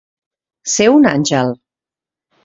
[0.75, 1.53] Ser un àngel.